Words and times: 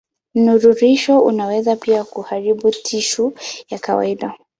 Mnururisho 0.35 1.19
unaweza 1.21 1.75
pia 1.75 2.03
kuharibu 2.03 2.71
tishu 2.71 3.33
ya 3.69 3.79
kawaida. 3.79 4.33